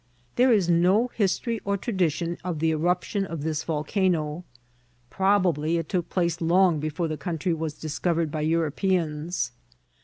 [0.19, 4.43] * There is no history or tradition of the eruption of this volcano;
[5.11, 9.51] probably it took place long before the country was discovered by Europeans.